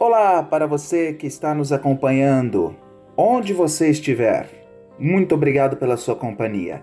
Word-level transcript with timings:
Olá 0.00 0.42
para 0.42 0.66
você 0.66 1.12
que 1.12 1.26
está 1.26 1.54
nos 1.54 1.72
acompanhando, 1.72 2.74
onde 3.14 3.52
você 3.52 3.90
estiver. 3.90 4.48
Muito 4.98 5.34
obrigado 5.34 5.76
pela 5.76 5.98
sua 5.98 6.16
companhia. 6.16 6.82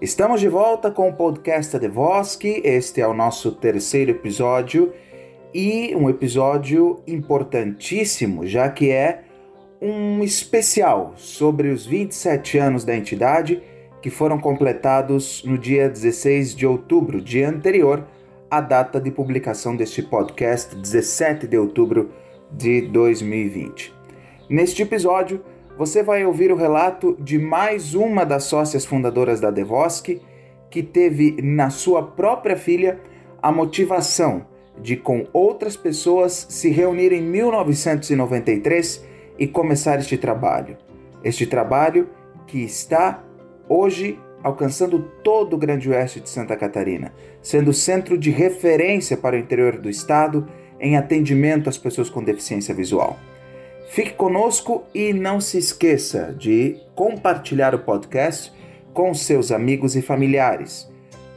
Estamos 0.00 0.40
de 0.40 0.46
volta 0.46 0.88
com 0.88 1.08
o 1.08 1.12
podcast 1.12 1.76
de 1.76 1.88
Voski. 1.88 2.62
Este 2.62 3.00
é 3.00 3.08
o 3.08 3.12
nosso 3.12 3.50
terceiro 3.50 4.12
episódio 4.12 4.94
e 5.52 5.92
um 5.96 6.08
episódio 6.08 7.02
importantíssimo, 7.04 8.46
já 8.46 8.70
que 8.70 8.92
é 8.92 9.24
um 9.82 10.22
especial 10.22 11.14
sobre 11.16 11.70
os 11.70 11.84
27 11.84 12.58
anos 12.58 12.84
da 12.84 12.94
entidade 12.94 13.60
que 14.00 14.08
foram 14.08 14.38
completados 14.38 15.42
no 15.42 15.58
dia 15.58 15.88
16 15.88 16.54
de 16.54 16.64
outubro, 16.64 17.20
dia 17.20 17.48
anterior 17.48 18.06
à 18.48 18.60
data 18.60 19.00
de 19.00 19.10
publicação 19.10 19.74
deste 19.74 20.00
podcast, 20.00 20.76
17 20.76 21.48
de 21.48 21.58
outubro 21.58 22.12
de 22.50 22.82
2020. 22.82 23.94
Neste 24.48 24.82
episódio, 24.82 25.42
você 25.76 26.02
vai 26.02 26.24
ouvir 26.24 26.50
o 26.50 26.56
relato 26.56 27.16
de 27.20 27.38
mais 27.38 27.94
uma 27.94 28.24
das 28.24 28.44
sócias 28.44 28.86
fundadoras 28.86 29.40
da 29.40 29.50
Devoski, 29.50 30.22
que 30.70 30.82
teve 30.82 31.36
na 31.42 31.70
sua 31.70 32.02
própria 32.02 32.56
filha 32.56 33.00
a 33.42 33.52
motivação 33.52 34.46
de, 34.80 34.96
com 34.96 35.26
outras 35.32 35.76
pessoas, 35.76 36.46
se 36.48 36.70
reunir 36.70 37.12
em 37.12 37.22
1993 37.22 39.04
e 39.38 39.46
começar 39.46 39.98
este 39.98 40.16
trabalho. 40.16 40.76
Este 41.22 41.46
trabalho 41.46 42.08
que 42.46 42.62
está 42.62 43.22
hoje 43.68 44.18
alcançando 44.42 45.10
todo 45.24 45.54
o 45.54 45.58
Grande 45.58 45.90
Oeste 45.90 46.20
de 46.20 46.28
Santa 46.28 46.56
Catarina, 46.56 47.12
sendo 47.42 47.72
centro 47.72 48.16
de 48.16 48.30
referência 48.30 49.16
para 49.16 49.34
o 49.34 49.38
interior 49.38 49.78
do 49.78 49.90
estado 49.90 50.46
em 50.80 50.96
atendimento 50.96 51.68
às 51.68 51.78
pessoas 51.78 52.10
com 52.10 52.22
deficiência 52.22 52.74
visual. 52.74 53.18
Fique 53.88 54.14
conosco 54.14 54.84
e 54.94 55.12
não 55.12 55.40
se 55.40 55.58
esqueça 55.58 56.34
de 56.36 56.76
compartilhar 56.94 57.74
o 57.74 57.78
podcast 57.78 58.52
com 58.92 59.14
seus 59.14 59.52
amigos 59.52 59.94
e 59.94 60.02
familiares. 60.02 60.90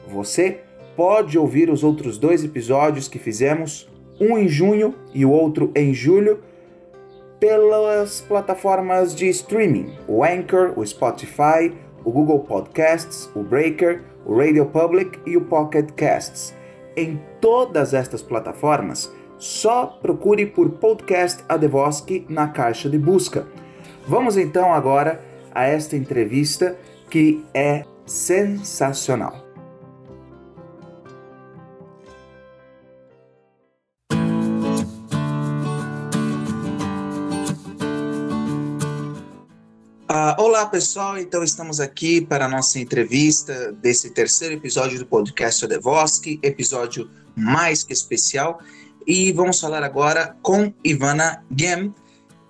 Você 0.07 0.61
pode 0.95 1.37
ouvir 1.37 1.69
os 1.69 1.83
outros 1.83 2.17
dois 2.17 2.43
episódios 2.43 3.07
que 3.07 3.19
fizemos, 3.19 3.89
um 4.19 4.37
em 4.37 4.47
junho 4.47 4.95
e 5.13 5.23
o 5.23 5.31
outro 5.31 5.71
em 5.75 5.93
julho, 5.93 6.39
pelas 7.39 8.19
plataformas 8.21 9.15
de 9.15 9.29
streaming, 9.29 9.93
o 10.07 10.23
Anchor, 10.23 10.73
o 10.75 10.85
Spotify, 10.85 11.71
o 12.03 12.11
Google 12.11 12.39
Podcasts, 12.39 13.29
o 13.35 13.41
Breaker, 13.41 14.01
o 14.25 14.37
Radio 14.37 14.65
Public 14.65 15.17
e 15.25 15.37
o 15.37 15.41
Pocket 15.41 15.91
Casts. 15.91 16.53
Em 16.97 17.21
todas 17.39 17.93
estas 17.93 18.21
plataformas, 18.21 19.09
só 19.39 19.85
procure 19.85 20.45
por 20.45 20.69
Podcast 20.71 21.43
Adevoski 21.47 22.25
na 22.29 22.49
caixa 22.49 22.89
de 22.89 22.99
busca. 22.99 23.47
Vamos 24.05 24.35
então 24.35 24.73
agora 24.73 25.23
a 25.51 25.63
esta 25.63 25.95
entrevista 25.95 26.77
que 27.09 27.43
é 27.53 27.85
sensacional. 28.05 29.47
Uh, 40.11 40.41
olá 40.41 40.65
pessoal, 40.65 41.19
então 41.19 41.43
estamos 41.43 41.79
aqui 41.79 42.19
para 42.19 42.45
a 42.45 42.49
nossa 42.49 42.79
entrevista 42.79 43.71
desse 43.73 44.09
terceiro 44.09 44.55
episódio 44.55 44.97
do 44.97 45.05
podcast 45.05 45.63
Adevoski, 45.63 46.39
episódio 46.41 47.09
mais 47.35 47.83
que 47.83 47.93
especial. 47.93 48.59
E 49.05 49.31
vamos 49.31 49.59
falar 49.59 49.83
agora 49.83 50.35
com 50.41 50.73
Ivana 50.83 51.43
Gem. 51.55 51.93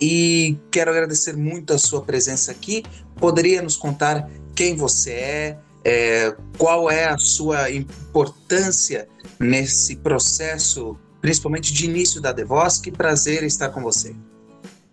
E 0.01 0.57
quero 0.71 0.91
agradecer 0.91 1.35
muito 1.35 1.73
a 1.73 1.77
sua 1.77 2.01
presença 2.01 2.51
aqui. 2.51 2.83
Poderia 3.15 3.61
nos 3.61 3.75
contar 3.75 4.29
quem 4.55 4.75
você 4.75 5.11
é, 5.11 5.57
é 5.83 6.35
qual 6.57 6.89
é 6.89 7.05
a 7.05 7.17
sua 7.17 7.69
importância 7.71 9.07
nesse 9.39 9.97
processo, 9.97 10.97
principalmente 11.21 11.73
de 11.73 11.85
início 11.85 12.21
da 12.21 12.31
Devos? 12.31 12.77
Que 12.79 12.91
prazer 12.91 13.43
estar 13.43 13.69
com 13.69 13.81
você. 13.81 14.15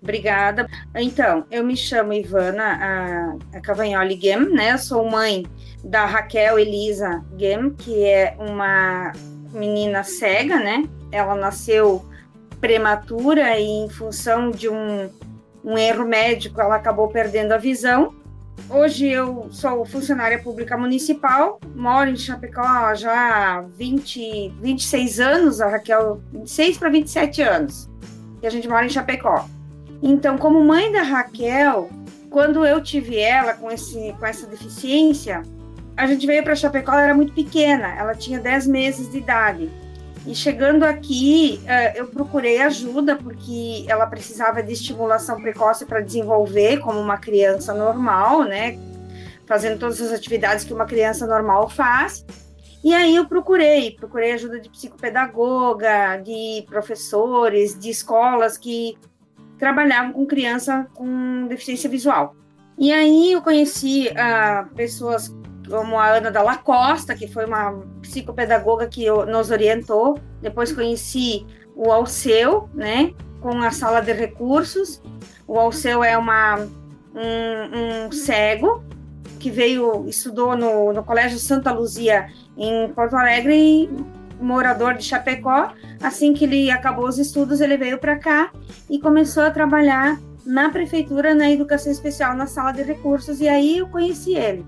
Obrigada. 0.03 0.69
Então, 0.95 1.45
eu 1.51 1.65
me 1.65 1.77
chamo 1.77 2.13
Ivana 2.13 3.39
a, 3.53 3.59
a 3.59 3.61
Cavagnoli 3.61 4.21
Gem, 4.21 4.51
né? 4.51 4.73
Eu 4.73 4.79
sou 4.79 5.09
mãe 5.11 5.45
da 5.85 6.05
Raquel 6.05 6.59
Elisa 6.59 7.25
Gem, 7.37 7.71
que 7.71 8.05
é 8.05 8.37
uma 8.39 9.13
menina 9.53 10.05
cega, 10.05 10.59
né? 10.59 10.85
Ela 11.11 11.35
nasceu 11.35 12.05
prematura 12.61 13.59
e 13.59 13.65
em 13.65 13.89
função 13.89 14.51
de 14.51 14.69
um, 14.69 15.11
um 15.65 15.77
erro 15.77 16.07
médico 16.07 16.61
ela 16.61 16.77
acabou 16.77 17.09
perdendo 17.09 17.53
a 17.53 17.59
visão. 17.59 18.15
Hoje 18.71 19.07
eu 19.09 19.49
sou 19.51 19.85
funcionária 19.85 20.43
pública 20.43 20.77
municipal, 20.77 21.61
moro 21.75 22.11
em 22.11 22.17
Chapecó 22.17 22.95
já 22.95 23.59
há 23.59 23.61
20, 23.61 24.55
26 24.61 25.21
anos, 25.21 25.61
a 25.61 25.69
Raquel, 25.69 26.21
26 26.33 26.79
para 26.79 26.89
27 26.89 27.43
anos, 27.43 27.89
que 28.41 28.47
a 28.47 28.51
gente 28.51 28.69
mora 28.69 28.87
em 28.87 28.89
Chapecó. 28.89 29.47
Então, 30.03 30.37
como 30.37 30.65
mãe 30.65 30.91
da 30.91 31.03
Raquel, 31.03 31.91
quando 32.31 32.67
eu 32.67 32.83
tive 32.83 33.19
ela 33.19 33.55
com, 33.55 33.71
esse, 33.71 34.15
com 34.19 34.27
essa 34.27 34.47
deficiência, 34.47 35.43
a 35.97 36.07
gente 36.07 36.27
veio 36.27 36.43
para 36.43 36.55
Chapecó, 36.55 36.93
ela 36.93 37.03
era 37.03 37.15
muito 37.15 37.33
pequena, 37.33 37.95
ela 37.97 38.15
tinha 38.15 38.41
10 38.41 38.67
meses 38.67 39.11
de 39.11 39.19
idade. 39.19 39.71
E 40.27 40.35
chegando 40.35 40.83
aqui, 40.83 41.61
uh, 41.63 41.97
eu 41.97 42.09
procurei 42.09 42.61
ajuda 42.61 43.15
porque 43.15 43.85
ela 43.87 44.07
precisava 44.07 44.61
de 44.61 44.73
estimulação 44.73 45.41
precoce 45.41 45.87
para 45.87 46.01
desenvolver 46.01 46.79
como 46.81 46.99
uma 46.99 47.17
criança 47.17 47.73
normal, 47.73 48.43
né? 48.43 48.77
Fazendo 49.47 49.79
todas 49.79 50.01
as 50.01 50.13
atividades 50.13 50.65
que 50.65 50.75
uma 50.75 50.85
criança 50.85 51.29
normal 51.29 51.69
faz. 51.69 52.27
E 52.83 52.93
aí 52.93 53.15
eu 53.15 53.27
procurei, 53.27 53.93
procurei 53.93 54.33
ajuda 54.33 54.59
de 54.59 54.69
psicopedagoga, 54.69 56.17
de 56.17 56.65
professores, 56.67 57.79
de 57.79 57.91
escolas 57.91 58.59
que 58.59 58.99
trabalhavam 59.59 60.13
com 60.13 60.27
criança 60.27 60.89
com 60.95 61.47
deficiência 61.47 61.89
visual. 61.89 62.35
E 62.79 62.93
aí 62.93 63.33
eu 63.33 63.43
conheci 63.43 64.09
uh, 64.09 64.75
pessoas 64.75 65.33
como 65.69 65.99
a 65.99 66.17
Ana 66.17 66.31
Dalla 66.31 66.57
Costa, 66.57 67.15
que 67.15 67.27
foi 67.27 67.45
uma 67.45 67.83
psicopedagoga 68.03 68.87
que 68.87 69.11
nos 69.27 69.51
orientou. 69.51 70.19
Depois 70.41 70.73
conheci 70.73 71.47
o 71.75 71.91
Alceu, 71.93 72.69
né, 72.75 73.13
com 73.41 73.61
a 73.63 73.71
sala 73.71 74.01
de 74.01 74.13
recursos. 74.13 75.03
O 75.47 75.59
Alceu 75.59 76.03
é 76.03 76.17
uma, 76.17 76.57
um, 76.57 78.07
um 78.07 78.13
cego 78.13 78.85
que 79.39 79.51
veio, 79.51 80.09
estudou 80.09 80.57
no, 80.57 80.93
no 80.93 81.05
Colégio 81.05 81.39
Santa 81.39 81.71
Luzia 81.71 82.29
em 82.57 82.89
Porto 82.89 83.15
Alegre 83.15 83.55
e 83.55 83.91
morador 84.41 84.95
de 84.95 85.05
Chapecó. 85.05 85.73
Assim 86.03 86.33
que 86.33 86.45
ele 86.45 86.71
acabou 86.71 87.07
os 87.07 87.19
estudos, 87.19 87.61
ele 87.61 87.77
veio 87.77 87.99
para 87.99 88.19
cá 88.19 88.51
e 88.89 88.99
começou 88.99 89.43
a 89.43 89.51
trabalhar 89.51 90.19
na 90.45 90.71
prefeitura 90.71 91.35
na 91.35 91.51
educação 91.51 91.91
especial 91.91 92.35
na 92.35 92.47
sala 92.47 92.73
de 92.73 92.83
recursos 92.83 93.41
e 93.41 93.49
aí 93.49 93.79
eu 93.79 93.89
conheci 93.89 94.37
ele. 94.37 94.65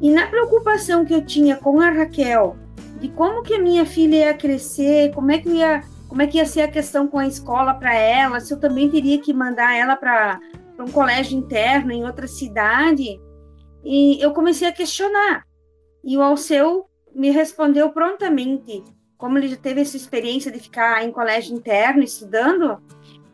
E 0.00 0.10
na 0.10 0.26
preocupação 0.26 1.04
que 1.04 1.12
eu 1.12 1.24
tinha 1.24 1.56
com 1.56 1.80
a 1.80 1.90
Raquel, 1.90 2.56
de 2.98 3.08
como 3.08 3.42
que 3.42 3.54
a 3.54 3.58
minha 3.58 3.84
filha 3.84 4.16
ia 4.16 4.34
crescer, 4.34 5.12
como 5.14 5.30
é 5.30 5.38
que 5.38 5.48
ia, 5.50 5.82
como 6.08 6.22
é 6.22 6.26
que 6.26 6.38
ia 6.38 6.46
ser 6.46 6.62
a 6.62 6.68
questão 6.68 7.06
com 7.06 7.18
a 7.18 7.26
escola 7.26 7.74
para 7.74 7.94
ela, 7.94 8.40
se 8.40 8.52
eu 8.52 8.58
também 8.58 8.88
teria 8.90 9.20
que 9.20 9.32
mandar 9.32 9.76
ela 9.76 9.96
para 9.96 10.40
um 10.78 10.90
colégio 10.90 11.38
interno 11.38 11.92
em 11.92 12.04
outra 12.04 12.26
cidade, 12.26 13.20
e 13.84 14.22
eu 14.22 14.32
comecei 14.32 14.68
a 14.68 14.72
questionar. 14.72 15.44
E 16.02 16.16
o 16.16 16.22
Alceu 16.22 16.86
me 17.14 17.30
respondeu 17.30 17.90
prontamente, 17.90 18.82
como 19.18 19.36
ele 19.36 19.48
já 19.48 19.56
teve 19.56 19.82
essa 19.82 19.96
experiência 19.96 20.50
de 20.50 20.58
ficar 20.58 21.04
em 21.04 21.12
colégio 21.12 21.54
interno 21.54 22.02
estudando, 22.02 22.80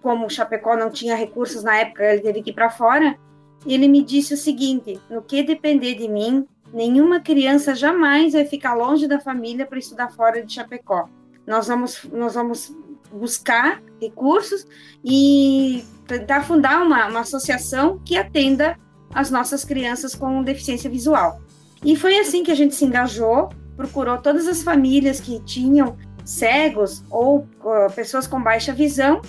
como 0.03 0.27
o 0.27 0.31
Chapecó 0.31 0.77
não 0.77 0.91
tinha 0.91 1.15
recursos 1.15 1.63
na 1.63 1.77
época, 1.79 2.05
ele 2.05 2.23
teve 2.23 2.43
que 2.43 2.51
ir 2.51 2.55
para 2.55 2.71
fora, 2.71 3.17
ele 3.65 3.89
me 3.89 4.03
disse 4.03 4.35
o 4.35 4.37
seguinte: 4.37 5.01
no 5.11 5.23
que 5.23 5.43
depender 5.43 5.95
de 5.95 6.09
mim, 6.09 6.47
Nenhuma 6.73 7.21
criança 7.21 7.75
jamais 7.75 8.33
vai 8.33 8.45
ficar 8.45 8.75
longe 8.75 9.07
da 9.07 9.21
família 9.21 9.67
para 9.67 9.79
estudar 9.79 10.11
fora 10.11 10.45
de 10.45 10.53
Chapecó. 10.53 11.09
Nós 11.47 11.69
vamos, 11.69 12.05
nós 12.13 12.35
vamos 12.35 12.75
buscar 13.13 13.83
recursos 14.01 14.67
e 15.05 15.85
tentar 16.07 16.43
fundar 16.43 16.83
uma, 16.83 17.07
uma 17.07 17.21
associação 17.21 18.01
que 18.05 18.17
atenda 18.17 18.79
as 19.15 19.31
nossas 19.31 19.65
crianças 19.65 20.15
com 20.15 20.43
deficiência 20.43 20.91
visual. 20.91 21.41
E 21.85 21.95
foi 21.95 22.19
assim 22.19 22.43
que 22.43 22.51
a 22.51 22.55
gente 22.55 22.75
se 22.75 22.85
engajou, 22.85 23.49
procurou 23.77 24.19
todas 24.19 24.49
as 24.49 24.63
famílias 24.63 25.21
que 25.21 25.41
tinham 25.45 25.97
cegos 26.25 27.05
ou 27.09 27.47
uh, 27.61 27.93
pessoas 27.95 28.27
com 28.27 28.43
baixa 28.43 28.73
visão, 28.73 29.23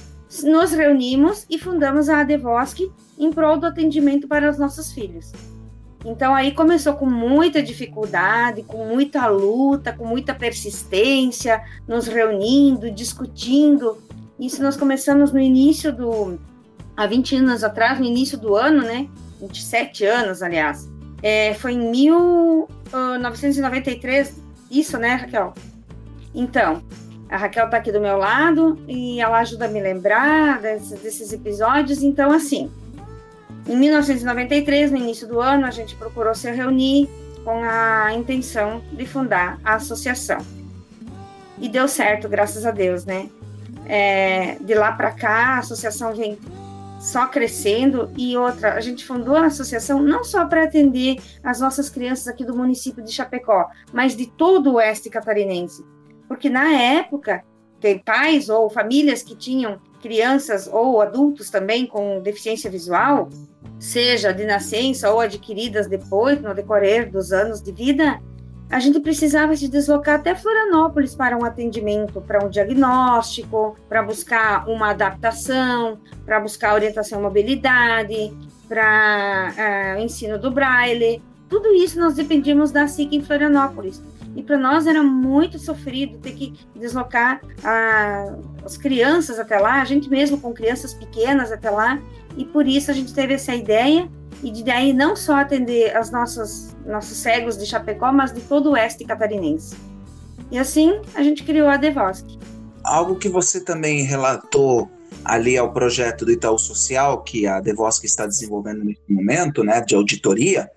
nos 0.43 0.71
reunimos 0.71 1.45
e 1.49 1.57
fundamos 1.57 2.09
a 2.09 2.21
Adevosc 2.21 2.91
em 3.17 3.31
prol 3.31 3.57
do 3.57 3.65
atendimento 3.65 4.27
para 4.27 4.49
os 4.49 4.57
nossos 4.57 4.91
filhos. 4.91 5.31
Então 6.07 6.33
aí 6.33 6.54
começou 6.54 6.94
com 6.94 7.06
muita 7.06 7.62
dificuldade, 7.62 8.63
com 8.63 8.86
muita 8.86 9.27
luta, 9.27 9.92
com 9.92 10.06
muita 10.06 10.33
persistência, 10.33 11.62
nos 11.86 12.07
reunindo, 12.07 12.89
discutindo. 12.89 13.98
Isso 14.39 14.63
nós 14.63 14.77
começamos 14.77 15.33
no 15.33 15.39
início 15.39 15.92
do. 15.92 16.39
há 16.95 17.06
20 17.06 17.36
anos 17.36 17.62
atrás, 17.62 18.00
no 18.00 18.06
início 18.06 18.38
do 18.38 18.56
ano, 18.56 18.83
né? 18.83 19.09
27 19.42 20.06
anos, 20.06 20.42
aliás. 20.42 20.89
É, 21.21 21.54
foi 21.56 21.74
em 21.74 21.92
1993, 21.92 24.33
isso, 24.71 24.98
né, 24.98 25.15
Raquel? 25.15 25.54
Então, 26.33 26.81
a 27.30 27.36
Raquel 27.36 27.65
está 27.65 27.75
aqui 27.75 27.92
do 27.92 28.00
meu 28.00 28.18
lado 28.18 28.80
e 28.88 29.19
ela 29.19 29.39
ajuda 29.39 29.65
a 29.65 29.68
me 29.68 29.81
lembrar 29.81 30.62
desses, 30.62 30.98
desses 31.01 31.33
episódios. 31.33 32.01
Então, 32.01 32.31
assim, 32.31 32.71
em 33.67 33.75
1993, 33.75 34.91
no 34.91 34.97
início 34.97 35.27
do 35.27 35.41
ano, 35.41 35.65
a 35.65 35.71
gente 35.71 35.95
procurou 35.95 36.33
se 36.33 36.49
reunir 36.51 37.09
com 37.43 37.63
a 37.63 38.13
intenção 38.13 38.81
de 38.91 39.05
fundar 39.05 39.59
a 39.63 39.75
associação. 39.75 40.39
E 41.59 41.67
deu 41.67 41.87
certo, 41.87 42.29
graças 42.29 42.65
a 42.65 42.71
Deus, 42.71 43.05
né? 43.05 43.29
É, 43.85 44.55
de 44.61 44.73
lá 44.73 44.91
para 44.91 45.11
cá, 45.11 45.55
a 45.55 45.59
associação 45.59 46.13
vem 46.13 46.37
só 46.99 47.27
crescendo 47.27 48.11
e 48.17 48.35
outra, 48.35 48.73
a 48.73 48.81
gente 48.81 49.05
fundou 49.05 49.35
a 49.35 49.45
associação 49.45 50.01
não 50.01 50.23
só 50.23 50.45
para 50.45 50.63
atender 50.63 51.17
as 51.43 51.59
nossas 51.59 51.89
crianças 51.89 52.27
aqui 52.27 52.43
do 52.43 52.55
município 52.55 53.03
de 53.03 53.11
Chapecó, 53.11 53.69
mas 53.93 54.15
de 54.15 54.27
todo 54.27 54.71
o 54.71 54.73
oeste 54.75 55.09
catarinense. 55.09 55.85
Porque 56.27 56.49
na 56.49 56.69
época, 56.73 57.43
tem 57.79 57.99
pais 57.99 58.49
ou 58.49 58.69
famílias 58.69 59.21
que 59.21 59.35
tinham 59.35 59.79
crianças 60.01 60.67
ou 60.67 61.01
adultos 61.01 61.49
também 61.49 61.85
com 61.85 62.21
deficiência 62.21 62.69
visual, 62.69 63.29
seja 63.79 64.31
de 64.31 64.45
nascença 64.45 65.11
ou 65.11 65.19
adquiridas 65.19 65.88
depois, 65.88 66.41
no 66.41 66.53
decorrer 66.53 67.11
dos 67.11 67.31
anos 67.31 67.61
de 67.61 67.71
vida, 67.71 68.19
a 68.69 68.79
gente 68.79 68.99
precisava 68.99 69.55
se 69.55 69.67
deslocar 69.67 70.15
até 70.15 70.35
Florianópolis 70.35 71.15
para 71.15 71.38
um 71.38 71.45
atendimento, 71.45 72.19
para 72.19 72.45
um 72.45 72.49
diagnóstico, 72.49 73.77
para 73.88 74.03
buscar 74.03 74.67
uma 74.67 74.89
adaptação, 74.89 75.99
para 76.25 76.39
buscar 76.39 76.73
orientação 76.73 77.19
à 77.19 77.21
mobilidade, 77.21 78.33
para 78.67 79.53
uh, 79.97 80.01
ensino 80.01 80.38
do 80.38 80.51
braille. 80.51 81.21
Tudo 81.47 81.73
isso 81.73 81.97
nós 81.97 82.15
dependíamos 82.15 82.71
da 82.71 82.88
SIC 82.88 83.15
em 83.15 83.23
Florianópolis. 83.23 84.03
E 84.37 84.43
para 84.43 84.55
nós 84.55 84.85
era 84.85 85.01
muito 85.01 85.57
sofrido 85.57 86.19
ter 86.19 86.33
que 86.33 86.53
deslocar 86.75 87.41
a, 87.63 88.35
as 88.63 88.77
crianças 88.77 89.39
até 89.39 89.57
lá, 89.57 89.81
a 89.81 89.85
gente 89.85 90.07
mesmo 90.07 90.39
com 90.39 90.53
crianças 90.53 90.93
pequenas 90.93 91.51
até 91.51 91.71
lá. 91.71 91.99
E 92.37 92.45
por 92.45 92.67
isso 92.67 92.91
a 92.91 92.93
gente 92.93 93.15
teve 93.15 93.33
essa 93.33 93.55
ideia 93.55 94.07
e 94.43 94.51
de 94.51 94.63
daí 94.63 94.93
não 94.93 95.15
só 95.15 95.37
atender 95.37 95.97
as 95.97 96.11
nossas 96.11 96.77
nossos 96.85 97.17
cegos 97.17 97.57
de 97.57 97.65
Chapecó, 97.65 98.13
mas 98.13 98.31
de 98.31 98.41
todo 98.41 98.67
o 98.67 98.71
oeste 98.73 99.03
catarinense. 99.05 99.75
E 100.51 100.59
assim 100.59 101.01
a 101.15 101.23
gente 101.23 101.43
criou 101.43 101.67
a 101.67 101.75
Devosque. 101.75 102.37
Algo 102.83 103.15
que 103.15 103.27
você 103.27 103.59
também 103.59 104.03
relatou 104.03 104.87
ali 105.25 105.57
ao 105.57 105.73
projeto 105.73 106.23
do 106.23 106.31
Itaú 106.31 106.59
Social 106.59 107.23
que 107.23 107.47
a 107.47 107.59
Devosque 107.59 108.05
está 108.05 108.27
desenvolvendo 108.27 108.83
nesse 108.83 109.01
momento, 109.09 109.63
né, 109.63 109.81
de 109.81 109.95
auditoria, 109.95 110.69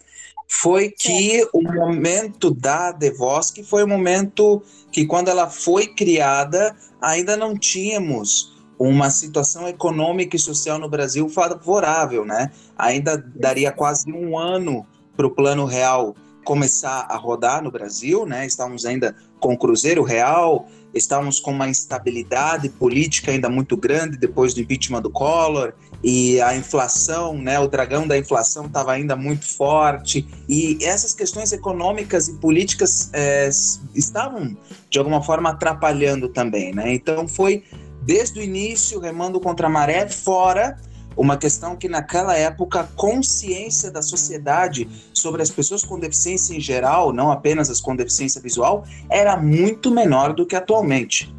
foi 0.53 0.91
que 0.91 1.49
o 1.53 1.63
momento 1.63 2.51
da 2.51 2.91
Devosque 2.91 3.63
foi 3.63 3.85
o 3.85 3.89
momento 3.89 4.61
que, 4.91 5.07
quando 5.07 5.29
ela 5.29 5.49
foi 5.49 5.87
criada, 5.87 6.75
ainda 7.01 7.37
não 7.37 7.57
tínhamos 7.57 8.61
uma 8.77 9.11
situação 9.11 9.69
econômica 9.69 10.35
e 10.35 10.41
social 10.41 10.77
no 10.77 10.89
Brasil 10.89 11.29
favorável, 11.29 12.25
né? 12.25 12.51
Ainda 12.77 13.17
daria 13.17 13.71
quase 13.71 14.11
um 14.13 14.37
ano 14.37 14.85
para 15.17 15.29
o 15.29 15.31
Plano 15.31 15.67
Real 15.67 16.17
começar 16.45 17.07
a 17.09 17.17
rodar 17.17 17.63
no 17.63 17.71
Brasil, 17.71 18.27
né? 18.27 18.45
Estávamos 18.45 18.85
ainda 18.85 19.15
com 19.39 19.55
o 19.55 19.59
Cruzeiro 19.59 20.03
Real, 20.03 20.67
estávamos 20.95 21.41
com 21.41 21.51
uma 21.51 21.69
instabilidade 21.69 22.69
política 22.69 23.31
ainda 23.31 23.49
muito 23.49 23.77
grande 23.77 24.17
depois 24.17 24.55
do 24.55 24.61
impeachment 24.61 25.03
do 25.03 25.11
Collor 25.11 25.73
e 26.03 26.41
a 26.41 26.57
inflação, 26.57 27.37
né, 27.37 27.61
o 27.61 27.69
dragão 27.69 28.07
da 28.07 28.17
inflação 28.17 28.67
estava 28.67 28.93
ainda 28.93 29.15
muito 29.15 29.47
forte 29.47 30.27
e 30.49 30.79
essas 30.83 31.15
questões 31.15 31.53
econômicas 31.53 32.29
e 32.29 32.35
políticas 32.35 33.11
é, 33.13 33.49
estavam 33.95 34.57
de 34.89 34.99
alguma 34.99 35.23
forma 35.23 35.51
atrapalhando 35.51 36.29
também, 36.29 36.75
né? 36.75 36.93
Então 36.95 37.29
foi 37.29 37.65
desde 38.03 38.41
o 38.41 38.43
início 38.43 38.99
remando 38.99 39.39
contra 39.39 39.67
a 39.67 39.71
maré, 39.71 40.09
fora 40.09 40.77
uma 41.17 41.37
questão 41.37 41.77
que 41.77 41.89
naquela 41.89 42.37
época 42.37 42.81
a 42.81 42.85
consciência 42.85 43.91
da 43.91 44.03
sociedade 44.03 44.89
sobre 45.13 45.43
as 45.43 45.51
pessoas 45.51 45.85
com 45.85 45.99
deficiência 45.99 46.55
em 46.55 46.61
geral, 46.61 47.13
não 47.13 47.31
apenas 47.31 47.71
as 47.71 47.81
com 47.81 47.95
deficiência 47.95 48.41
visual, 48.41 48.85
era 49.11 49.37
muito 49.37 49.91
menor 49.91 50.33
do 50.33 50.47
que 50.47 50.57
atualmente. 50.57 51.35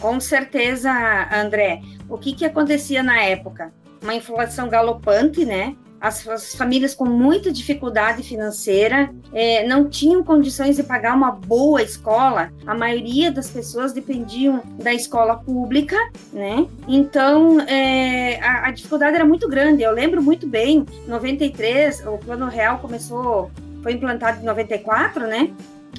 Com 0.00 0.20
certeza, 0.20 0.90
André. 1.32 1.80
O 2.08 2.18
que, 2.18 2.34
que 2.34 2.44
acontecia 2.44 3.02
na 3.02 3.22
época? 3.22 3.72
Uma 4.02 4.14
inflação 4.14 4.68
galopante, 4.68 5.44
né? 5.44 5.76
As, 6.04 6.28
as 6.28 6.54
famílias 6.54 6.94
com 6.94 7.06
muita 7.06 7.50
dificuldade 7.50 8.22
financeira 8.22 9.10
é, 9.32 9.66
não 9.66 9.88
tinham 9.88 10.22
condições 10.22 10.76
de 10.76 10.82
pagar 10.82 11.16
uma 11.16 11.30
boa 11.30 11.80
escola. 11.80 12.52
A 12.66 12.74
maioria 12.74 13.32
das 13.32 13.48
pessoas 13.48 13.94
dependiam 13.94 14.60
da 14.82 14.92
escola 14.92 15.38
pública, 15.38 15.96
né? 16.30 16.66
Então 16.86 17.58
é, 17.62 18.38
a, 18.42 18.68
a 18.68 18.70
dificuldade 18.70 19.16
era 19.16 19.24
muito 19.24 19.48
grande. 19.48 19.82
Eu 19.82 19.92
lembro 19.92 20.22
muito 20.22 20.46
bem, 20.46 20.84
93, 21.08 22.06
o 22.06 22.18
Plano 22.18 22.48
Real 22.48 22.80
começou, 22.80 23.50
foi 23.82 23.94
implantado 23.94 24.42
em 24.42 24.44
94, 24.44 25.26
né? 25.26 25.50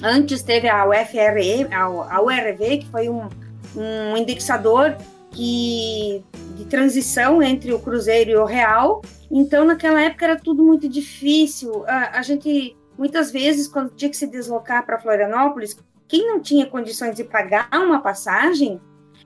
Antes 0.04 0.44
teve 0.44 0.70
a 0.70 0.86
UFRE, 0.88 1.68
a, 1.74 2.22
URV, 2.22 2.78
que 2.78 2.88
foi 2.92 3.10
um, 3.10 3.28
um 3.76 4.16
indexador 4.16 4.96
de 5.36 6.66
transição 6.70 7.42
entre 7.42 7.74
o 7.74 7.80
Cruzeiro 7.80 8.32
e 8.32 8.36
o 8.36 8.46
Real. 8.46 9.02
Então, 9.30 9.66
naquela 9.66 10.02
época 10.02 10.26
era 10.26 10.36
tudo 10.36 10.64
muito 10.64 10.88
difícil. 10.88 11.84
A, 11.88 12.20
a 12.20 12.22
gente, 12.22 12.76
muitas 12.98 13.32
vezes, 13.32 13.68
quando 13.68 13.96
tinha 13.96 14.10
que 14.10 14.18
se 14.18 14.28
deslocar 14.28 14.86
para 14.86 15.00
Florianópolis, 15.00 15.78
quem 16.08 16.28
não 16.28 16.40
tinha 16.40 16.66
condições 16.66 17.16
de 17.16 17.24
pagar 17.24 17.68
uma 17.74 18.00
passagem 18.00 18.80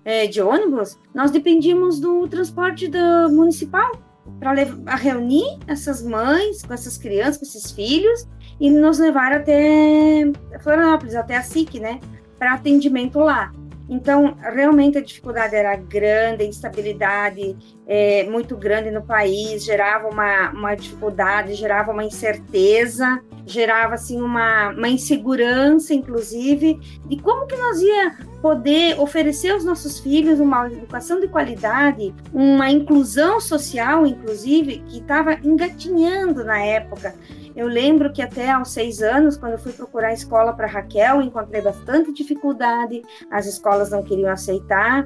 é, 0.03 0.27
de 0.27 0.41
ônibus, 0.41 0.97
nós 1.13 1.31
dependíamos 1.31 2.00
do 2.00 2.27
transporte 2.27 2.88
do 2.88 3.29
municipal 3.29 3.91
para 4.39 4.53
reunir 4.95 5.59
essas 5.67 6.01
mães 6.01 6.63
com 6.63 6.73
essas 6.73 6.97
crianças, 6.97 7.38
com 7.38 7.45
esses 7.45 7.71
filhos 7.71 8.27
e 8.59 8.69
nos 8.69 9.00
levar 9.00 9.31
até 9.31 10.31
Florianópolis, 10.61 11.15
até 11.15 11.38
a 11.38 11.41
SIC, 11.41 11.79
né, 11.79 12.00
para 12.38 12.53
atendimento 12.53 13.19
lá. 13.19 13.51
Então, 13.89 14.37
realmente 14.40 14.99
a 14.99 15.02
dificuldade 15.02 15.56
era 15.56 15.75
grande, 15.75 16.44
a 16.44 16.45
instabilidade 16.45 17.57
é, 17.87 18.23
muito 18.30 18.56
grande 18.56 18.92
no 18.92 19.02
país, 19.02 19.66
gerava 19.66 20.07
uma, 20.07 20.52
uma 20.52 20.75
dificuldade, 20.75 21.56
gerava 21.56 21.92
uma 21.92 22.04
incerteza, 22.04 23.19
gerava 23.47 23.95
assim 23.95 24.21
uma, 24.21 24.69
uma 24.69 24.87
insegurança, 24.87 25.92
inclusive, 25.92 26.80
de 27.07 27.18
como 27.18 27.47
que 27.47 27.56
nós 27.56 27.81
ia 27.81 28.16
poder 28.44 28.99
oferecer 28.99 29.49
aos 29.49 29.66
nossos 29.66 29.99
filhos 29.99 30.40
uma 30.40 30.68
educação 30.68 31.19
de 31.19 31.28
qualidade, 31.28 32.14
uma 32.31 32.69
inclusão 32.69 33.40
social, 33.42 34.06
inclusive, 34.06 34.83
que 34.87 34.99
estava 34.99 35.33
engatinhando 35.44 36.44
na 36.44 36.59
época. 36.59 37.16
Eu 37.59 37.68
lembro 37.68 38.13
que 38.13 38.21
até 38.21 38.49
aos 38.49 38.71
seis 38.71 39.01
anos, 39.01 39.35
quando 39.35 39.51
eu 39.51 39.59
fui 39.59 39.73
procurar 39.73 40.13
escola 40.13 40.54
para 40.54 40.66
Raquel, 40.66 41.21
encontrei 41.21 41.61
bastante 41.61 42.13
dificuldade, 42.13 43.01
as 43.30 43.45
escolas 43.47 43.92
não 43.92 44.01
queriam 44.01 44.31
aceitar, 44.31 45.06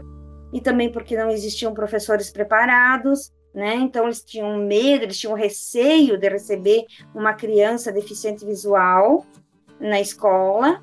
e 0.53 0.61
também 0.61 0.91
porque 0.91 1.17
não 1.17 1.31
existiam 1.31 1.73
professores 1.73 2.29
preparados, 2.29 3.33
né? 3.55 3.73
Então 3.77 4.03
eles 4.03 4.23
tinham 4.23 4.55
medo, 4.55 5.03
eles 5.03 5.17
tinham 5.17 5.33
receio 5.33 6.15
de 6.15 6.29
receber 6.29 6.85
uma 7.15 7.33
criança 7.33 7.91
deficiente 7.91 8.45
visual 8.45 9.25
na 9.79 9.99
escola. 9.99 10.79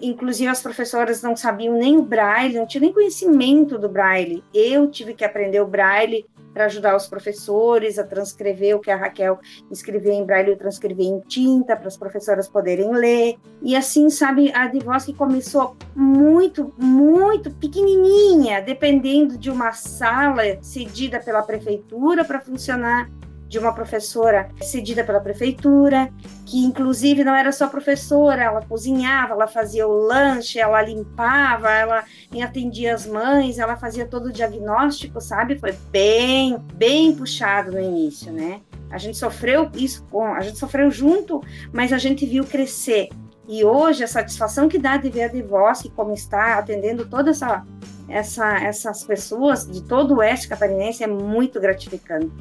Inclusive 0.00 0.48
as 0.48 0.62
professoras 0.62 1.20
não 1.20 1.36
sabiam 1.36 1.76
nem 1.76 1.98
o 1.98 2.02
braille, 2.02 2.56
não 2.56 2.66
tinham 2.66 2.84
nem 2.84 2.92
conhecimento 2.92 3.78
do 3.78 3.86
braille. 3.86 4.42
Eu 4.54 4.90
tive 4.90 5.12
que 5.12 5.26
aprender 5.26 5.60
o 5.60 5.68
braille 5.68 6.24
para 6.52 6.66
ajudar 6.66 6.96
os 6.96 7.06
professores 7.06 7.98
a 7.98 8.04
transcrever 8.04 8.76
o 8.76 8.80
que 8.80 8.90
a 8.90 8.96
Raquel 8.96 9.38
escreveu 9.70 10.12
em 10.12 10.24
braille, 10.24 10.50
eu 10.50 10.56
transcrevi 10.56 11.04
em 11.04 11.20
tinta 11.20 11.76
para 11.76 11.88
as 11.88 11.96
professoras 11.96 12.48
poderem 12.48 12.92
ler. 12.92 13.36
E 13.62 13.74
assim, 13.74 14.10
sabe, 14.10 14.52
a 14.52 14.66
Divós 14.66 15.04
que 15.04 15.14
começou 15.14 15.76
muito, 15.94 16.72
muito 16.76 17.50
pequenininha, 17.50 18.60
dependendo 18.60 19.38
de 19.38 19.50
uma 19.50 19.72
sala 19.72 20.42
cedida 20.62 21.20
pela 21.20 21.42
prefeitura 21.42 22.24
para 22.24 22.40
funcionar 22.40 23.10
de 23.52 23.58
uma 23.58 23.74
professora 23.74 24.48
cedida 24.62 25.04
pela 25.04 25.20
prefeitura, 25.20 26.10
que 26.46 26.64
inclusive 26.64 27.22
não 27.22 27.34
era 27.34 27.52
só 27.52 27.68
professora, 27.68 28.42
ela 28.44 28.62
cozinhava, 28.62 29.34
ela 29.34 29.46
fazia 29.46 29.86
o 29.86 29.92
lanche, 29.92 30.58
ela 30.58 30.80
limpava, 30.80 31.70
ela 31.70 32.02
atendia 32.42 32.94
as 32.94 33.04
mães, 33.06 33.58
ela 33.58 33.76
fazia 33.76 34.06
todo 34.06 34.28
o 34.28 34.32
diagnóstico, 34.32 35.20
sabe? 35.20 35.58
Foi 35.58 35.72
bem, 35.90 36.56
bem 36.76 37.14
puxado 37.14 37.72
no 37.72 37.78
início, 37.78 38.32
né? 38.32 38.62
A 38.90 38.96
gente 38.96 39.18
sofreu 39.18 39.70
isso 39.74 40.02
com, 40.10 40.32
a 40.32 40.40
gente 40.40 40.58
sofreu 40.58 40.90
junto, 40.90 41.42
mas 41.74 41.92
a 41.92 41.98
gente 41.98 42.24
viu 42.24 42.46
crescer 42.46 43.10
E 43.46 43.62
hoje, 43.64 44.02
a 44.02 44.08
satisfação 44.08 44.66
que 44.66 44.78
dá 44.78 44.96
de 44.96 45.10
ver 45.10 45.24
a 45.24 45.28
Devosque 45.28 45.90
como 45.90 46.14
está, 46.14 46.56
atendendo 46.56 47.04
todas 47.06 47.42
essa, 47.42 47.66
essa, 48.08 48.56
essas 48.64 49.04
pessoas 49.04 49.66
de 49.66 49.82
todo 49.82 50.14
o 50.14 50.18
oeste 50.18 50.48
catarinense, 50.48 51.04
é 51.04 51.06
muito 51.06 51.60
gratificante. 51.60 52.32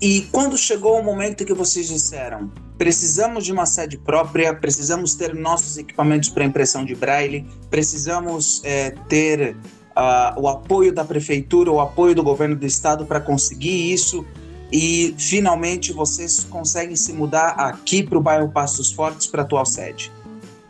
E 0.00 0.22
quando 0.32 0.56
chegou 0.56 0.98
o 0.98 1.04
momento 1.04 1.44
que 1.44 1.52
vocês 1.52 1.86
disseram, 1.86 2.50
precisamos 2.78 3.44
de 3.44 3.52
uma 3.52 3.66
sede 3.66 3.98
própria, 3.98 4.54
precisamos 4.54 5.14
ter 5.14 5.34
nossos 5.34 5.76
equipamentos 5.76 6.30
para 6.30 6.42
impressão 6.42 6.84
de 6.84 6.94
braille, 6.94 7.46
precisamos 7.68 8.62
é, 8.64 8.92
ter 9.08 9.54
uh, 9.90 10.40
o 10.40 10.48
apoio 10.48 10.90
da 10.90 11.04
prefeitura, 11.04 11.70
o 11.70 11.80
apoio 11.80 12.14
do 12.14 12.22
governo 12.22 12.56
do 12.56 12.64
estado 12.64 13.04
para 13.04 13.20
conseguir 13.20 13.92
isso, 13.92 14.24
e 14.72 15.14
finalmente 15.18 15.92
vocês 15.92 16.44
conseguem 16.44 16.96
se 16.96 17.12
mudar 17.12 17.50
aqui 17.50 18.02
para 18.02 18.16
o 18.16 18.20
bairro 18.22 18.50
Passos 18.50 18.90
Fortes, 18.90 19.26
para 19.26 19.42
a 19.42 19.44
atual 19.44 19.66
sede. 19.66 20.10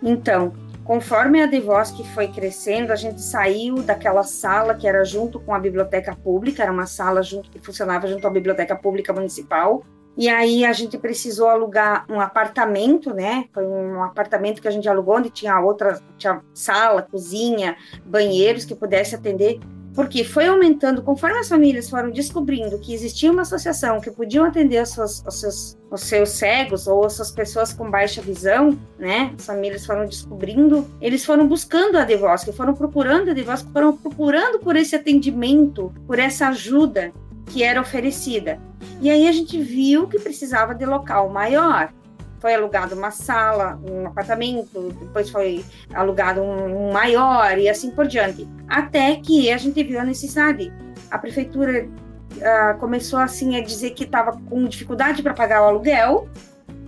Então, 0.02 0.52
conforme 0.90 1.40
a 1.40 1.46
Devosque 1.46 2.02
foi 2.02 2.26
crescendo, 2.26 2.92
a 2.92 2.96
gente 2.96 3.22
saiu 3.22 3.76
daquela 3.76 4.24
sala 4.24 4.74
que 4.74 4.88
era 4.88 5.04
junto 5.04 5.38
com 5.38 5.54
a 5.54 5.58
biblioteca 5.60 6.16
pública, 6.16 6.64
era 6.64 6.72
uma 6.72 6.84
sala 6.84 7.22
junto, 7.22 7.48
que 7.48 7.60
funcionava 7.60 8.08
junto 8.08 8.26
à 8.26 8.30
biblioteca 8.30 8.74
pública 8.74 9.12
municipal, 9.12 9.84
e 10.16 10.28
aí 10.28 10.64
a 10.64 10.72
gente 10.72 10.98
precisou 10.98 11.48
alugar 11.48 12.04
um 12.10 12.20
apartamento, 12.20 13.14
né? 13.14 13.44
Foi 13.54 13.64
um 13.64 14.02
apartamento 14.02 14.60
que 14.60 14.66
a 14.66 14.70
gente 14.72 14.88
alugou, 14.88 15.18
onde 15.18 15.30
tinha 15.30 15.60
outra 15.60 16.02
tinha 16.18 16.42
sala, 16.52 17.02
cozinha, 17.02 17.76
banheiros 18.04 18.64
que 18.64 18.74
pudesse 18.74 19.14
atender 19.14 19.60
porque 19.94 20.24
foi 20.24 20.46
aumentando, 20.46 21.02
conforme 21.02 21.38
as 21.38 21.48
famílias 21.48 21.90
foram 21.90 22.10
descobrindo 22.10 22.78
que 22.78 22.94
existia 22.94 23.30
uma 23.30 23.42
associação 23.42 24.00
que 24.00 24.10
podiam 24.10 24.44
atender 24.44 24.82
os 24.82 24.90
seus, 24.90 25.24
os 25.26 25.40
seus, 25.40 25.78
os 25.90 26.00
seus 26.02 26.28
cegos 26.30 26.86
ou 26.86 27.04
as 27.04 27.14
suas 27.14 27.30
pessoas 27.30 27.72
com 27.72 27.90
baixa 27.90 28.22
visão, 28.22 28.78
né? 28.98 29.34
As 29.38 29.46
famílias 29.46 29.84
foram 29.84 30.06
descobrindo, 30.06 30.86
eles 31.00 31.24
foram 31.24 31.46
buscando 31.46 31.96
a 31.96 32.04
Devosca, 32.04 32.52
foram 32.52 32.74
procurando 32.74 33.30
a 33.30 33.34
Devosca, 33.34 33.68
foram 33.72 33.96
procurando 33.96 34.60
por 34.60 34.76
esse 34.76 34.94
atendimento, 34.94 35.92
por 36.06 36.18
essa 36.18 36.48
ajuda 36.48 37.12
que 37.46 37.62
era 37.62 37.80
oferecida. 37.80 38.60
E 39.00 39.10
aí 39.10 39.26
a 39.26 39.32
gente 39.32 39.60
viu 39.60 40.06
que 40.06 40.18
precisava 40.18 40.74
de 40.74 40.86
local 40.86 41.28
maior 41.30 41.92
foi 42.40 42.54
alugado 42.54 42.94
uma 42.94 43.10
sala, 43.10 43.78
um 43.88 44.06
apartamento, 44.06 44.92
depois 44.98 45.30
foi 45.30 45.64
alugado 45.94 46.42
um, 46.42 46.90
maior 46.90 47.58
e 47.58 47.68
assim 47.68 47.90
por 47.90 48.06
diante. 48.06 48.48
Até 48.68 49.16
que 49.16 49.52
a 49.52 49.58
gente 49.58 49.82
viu 49.84 50.00
a 50.00 50.04
necessidade. 50.04 50.72
A 51.10 51.18
prefeitura 51.18 51.86
uh, 51.86 52.78
começou 52.78 53.18
assim 53.18 53.56
a 53.56 53.62
dizer 53.62 53.90
que 53.90 54.04
estava 54.04 54.32
com 54.48 54.64
dificuldade 54.64 55.22
para 55.22 55.34
pagar 55.34 55.62
o 55.62 55.66
aluguel, 55.66 56.28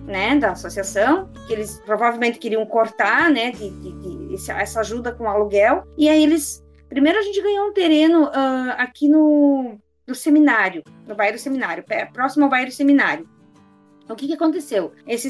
né, 0.05 0.35
da 0.35 0.51
associação, 0.51 1.29
que 1.47 1.53
eles 1.53 1.81
provavelmente 1.85 2.37
queriam 2.37 2.65
cortar, 2.65 3.29
né, 3.29 3.51
de, 3.51 3.69
de, 3.69 4.27
de 4.27 4.51
essa 4.51 4.79
ajuda 4.81 5.13
com 5.13 5.23
o 5.25 5.27
aluguel. 5.27 5.83
E 5.97 6.09
aí 6.09 6.23
eles, 6.23 6.63
primeiro 6.89 7.19
a 7.19 7.21
gente 7.21 7.41
ganhou 7.41 7.67
um 7.67 7.73
terreno 7.73 8.25
uh, 8.25 8.73
aqui 8.77 9.07
no, 9.07 9.77
no 10.05 10.15
seminário, 10.15 10.83
no 11.07 11.15
bairro 11.15 11.37
Seminário, 11.37 11.85
próximo 12.11 12.45
ao 12.45 12.49
bairro 12.49 12.71
Seminário. 12.71 13.27
O 14.09 14.15
que, 14.15 14.27
que 14.27 14.33
aconteceu? 14.33 14.91
Esse 15.07 15.29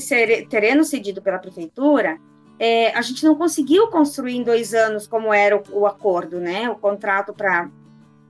terreno 0.50 0.84
cedido 0.84 1.22
pela 1.22 1.38
prefeitura, 1.38 2.18
é, 2.60 2.92
a 2.96 3.02
gente 3.02 3.24
não 3.24 3.36
conseguiu 3.36 3.88
construir 3.88 4.36
em 4.36 4.44
dois 4.44 4.74
anos 4.74 5.08
como 5.08 5.34
era 5.34 5.56
o, 5.58 5.64
o 5.82 5.86
acordo, 5.86 6.40
né? 6.40 6.70
O 6.70 6.76
contrato 6.76 7.34
para 7.34 7.70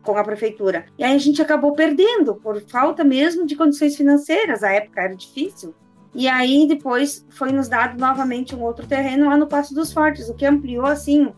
com 0.01 0.17
a 0.17 0.23
prefeitura. 0.23 0.85
E 0.97 1.03
aí 1.03 1.15
a 1.15 1.19
gente 1.19 1.41
acabou 1.41 1.73
perdendo 1.73 2.35
por 2.35 2.61
falta 2.63 3.05
mesmo 3.05 3.45
de 3.45 3.55
condições 3.55 3.95
financeiras. 3.95 4.61
A 4.61 4.71
época 4.71 5.01
era 5.01 5.15
difícil. 5.15 5.73
E 6.13 6.27
aí 6.27 6.67
depois 6.67 7.25
foi 7.29 7.51
nos 7.51 7.67
dado 7.67 7.97
novamente 7.97 8.53
um 8.53 8.61
outro 8.61 8.85
terreno 8.85 9.29
lá 9.29 9.37
no 9.37 9.47
Passo 9.47 9.73
dos 9.73 9.91
Fortes, 9.91 10.29
o 10.29 10.35
que 10.35 10.45
ampliou 10.45 10.85
assim, 10.85 11.33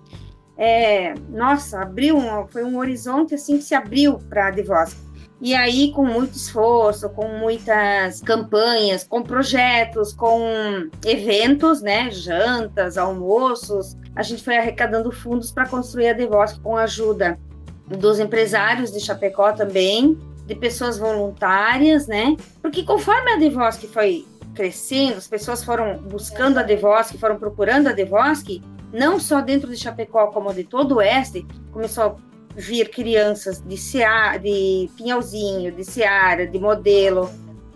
é, 0.58 1.14
nossa, 1.30 1.82
abriu 1.82 2.18
um, 2.18 2.48
foi 2.48 2.64
um 2.64 2.78
horizonte 2.78 3.36
assim 3.36 3.58
que 3.58 3.64
se 3.64 3.74
abriu 3.74 4.20
para 4.30 4.48
a 4.48 4.52
Devosca. 4.52 5.05
E 5.42 5.54
aí, 5.54 5.92
com 5.92 6.06
muito 6.06 6.36
esforço, 6.36 7.10
com 7.10 7.28
muitas 7.28 8.22
campanhas, 8.22 9.04
com 9.04 9.22
projetos, 9.22 10.14
com 10.14 10.90
eventos, 11.06 11.82
né, 11.82 12.10
jantas, 12.10 12.98
almoços, 12.98 13.98
a 14.16 14.24
gente 14.24 14.44
foi 14.44 14.58
arrecadando 14.58 15.12
fundos 15.12 15.52
para 15.52 15.68
construir 15.68 16.10
a 16.10 16.14
Devosque 16.14 16.60
com 16.62 16.78
a 16.78 16.84
ajuda 16.84 17.38
dos 17.86 18.18
empresários 18.20 18.92
de 18.92 19.00
Chapecó 19.00 19.52
também, 19.52 20.18
de 20.48 20.56
pessoas 20.56 20.98
voluntárias, 20.98 22.08
né? 22.08 22.36
Porque 22.62 22.84
conforme 22.84 23.32
a 23.32 23.38
Devosque 23.38 23.88
foi 23.88 24.26
crescendo, 24.54 25.18
as 25.18 25.28
pessoas 25.28 25.64
foram 25.64 25.98
buscando 25.98 26.60
a 26.60 26.64
Devosque, 26.64 27.18
foram 27.18 27.38
procurando 27.38 27.88
a 27.88 27.92
Devosque, 27.92 28.62
não 28.94 29.20
só 29.20 29.42
dentro 29.42 29.70
de 29.70 29.78
Chapecó, 29.78 30.28
como 30.28 30.54
de 30.54 30.64
todo 30.64 30.94
o 30.94 30.98
oeste, 30.98 31.46
começou 31.72 32.18
vir 32.56 32.90
crianças 32.90 33.62
de, 33.62 33.78
Seara, 33.78 34.40
de 34.40 34.90
Pinhalzinho, 34.96 35.72
de 35.72 35.84
Seara, 35.84 36.48
de 36.48 36.58
Modelo. 36.58 37.30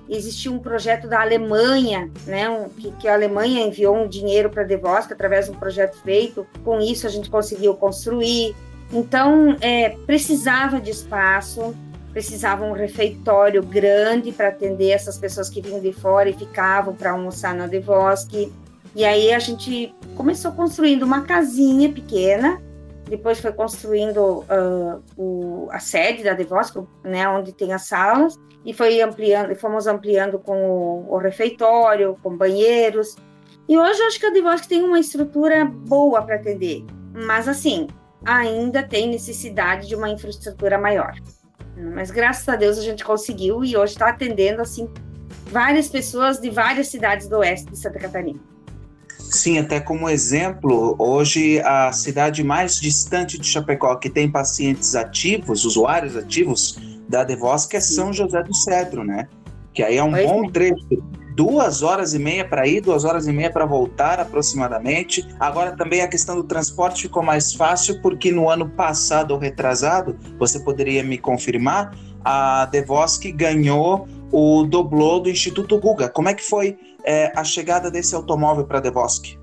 Existia 0.09 0.51
um 0.51 0.57
projeto 0.57 1.07
da 1.07 1.21
Alemanha, 1.21 2.09
né, 2.25 2.67
que, 2.77 2.91
que, 2.93 3.07
a 3.07 3.13
Alemanha 3.13 3.65
enviou 3.65 3.95
um 3.95 4.07
dinheiro 4.07 4.49
para 4.49 4.63
Devosca 4.63 5.13
através 5.13 5.45
de 5.45 5.51
um 5.51 5.55
projeto 5.55 6.01
feito. 6.01 6.47
Com 6.63 6.79
isso, 6.79 7.05
a 7.05 7.09
gente 7.09 7.29
conseguiu 7.29 7.75
construir. 7.75 8.55
Então, 8.91 9.55
é, 9.61 9.89
precisava 10.07 10.81
de 10.81 10.89
espaço, 10.89 11.75
precisava 12.11 12.65
um 12.65 12.71
refeitório 12.71 13.61
grande 13.61 14.31
para 14.31 14.47
atender 14.47 14.89
essas 14.89 15.17
pessoas 15.17 15.47
que 15.47 15.61
vinham 15.61 15.79
de 15.79 15.93
fora 15.93 16.29
e 16.29 16.33
ficavam 16.33 16.95
para 16.95 17.11
almoçar 17.11 17.53
na 17.53 17.67
Devosque. 17.67 18.51
E 18.95 19.05
aí 19.05 19.31
a 19.31 19.37
gente 19.37 19.93
começou 20.15 20.51
construindo 20.53 21.03
uma 21.03 21.21
casinha 21.21 21.91
pequena, 21.91 22.59
depois 23.09 23.39
foi 23.39 23.51
construindo 23.51 24.19
uh, 24.19 25.03
o, 25.17 25.67
a 25.71 25.79
sede 25.79 26.23
da 26.23 26.33
Devosco, 26.33 26.87
né, 27.03 27.27
onde 27.27 27.51
tem 27.51 27.73
as 27.73 27.87
salas, 27.87 28.39
e 28.63 28.73
foi 28.73 29.01
ampliando, 29.01 29.55
fomos 29.55 29.87
ampliando 29.87 30.37
com 30.37 30.61
o, 30.69 31.13
o 31.13 31.17
refeitório, 31.17 32.17
com 32.21 32.37
banheiros. 32.37 33.15
E 33.67 33.77
hoje 33.77 33.99
eu 33.99 34.07
acho 34.07 34.19
que 34.19 34.25
a 34.25 34.31
Devosco 34.31 34.67
tem 34.67 34.83
uma 34.83 34.99
estrutura 34.99 35.65
boa 35.65 36.21
para 36.21 36.35
atender, 36.35 36.85
mas 37.13 37.47
assim, 37.47 37.87
ainda 38.25 38.83
tem 38.83 39.09
necessidade 39.09 39.87
de 39.87 39.95
uma 39.95 40.09
infraestrutura 40.09 40.77
maior. 40.77 41.13
Mas 41.75 42.11
graças 42.11 42.47
a 42.47 42.55
Deus 42.55 42.77
a 42.77 42.81
gente 42.81 43.03
conseguiu 43.03 43.63
e 43.63 43.75
hoje 43.75 43.93
está 43.93 44.09
atendendo 44.09 44.61
assim 44.61 44.89
várias 45.45 45.87
pessoas 45.87 46.39
de 46.39 46.49
várias 46.49 46.87
cidades 46.87 47.27
do 47.27 47.37
oeste 47.37 47.71
de 47.71 47.77
Santa 47.77 47.99
Catarina. 47.99 48.39
Sim, 49.19 49.59
até 49.59 49.79
como 49.79 50.09
exemplo, 50.09 50.95
hoje 50.97 51.59
a 51.61 51.91
cidade 51.91 52.43
mais 52.43 52.79
distante 52.79 53.37
de 53.37 53.45
Chapecó 53.45 53.95
que 53.95 54.09
tem 54.09 54.29
pacientes 54.29 54.95
ativos, 54.95 55.65
usuários 55.65 56.17
ativos 56.17 56.79
da 57.07 57.23
Devosca 57.23 57.77
é 57.77 57.79
São 57.79 58.13
José 58.13 58.41
do 58.43 58.53
Cedro, 58.53 59.03
né? 59.03 59.27
Que 59.73 59.83
aí 59.83 59.97
é 59.97 60.03
um 60.03 60.11
pois 60.11 60.25
bom 60.29 60.45
é. 60.45 60.51
trecho. 60.51 61.03
Duas 61.35 61.83
horas 61.83 62.13
e 62.13 62.19
meia 62.19 62.45
para 62.45 62.67
ir, 62.67 62.81
duas 62.81 63.05
horas 63.05 63.27
e 63.27 63.31
meia 63.31 63.49
para 63.49 63.65
voltar, 63.65 64.19
aproximadamente. 64.19 65.25
Agora 65.39 65.71
também 65.71 66.01
a 66.01 66.07
questão 66.07 66.35
do 66.35 66.43
transporte 66.43 67.03
ficou 67.03 67.23
mais 67.23 67.53
fácil, 67.53 68.01
porque 68.01 68.29
no 68.29 68.49
ano 68.49 68.69
passado 68.69 69.31
ou 69.31 69.37
retrasado, 69.37 70.17
você 70.37 70.59
poderia 70.59 71.01
me 71.01 71.17
confirmar, 71.17 71.95
a 72.25 72.65
Devosque 72.65 73.31
ganhou 73.31 74.07
o 74.31 74.63
doblô 74.63 75.19
do 75.19 75.29
Instituto 75.29 75.79
Guga. 75.79 76.09
Como 76.09 76.27
é 76.27 76.33
que 76.33 76.43
foi 76.43 76.77
é, 77.09 77.31
a 77.35 77.43
chegada 77.43 77.89
desse 77.89 78.13
automóvel 78.13 78.67
para 78.67 78.79
Devosque? 78.79 79.39